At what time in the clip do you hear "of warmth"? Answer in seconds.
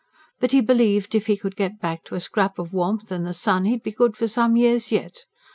2.57-3.11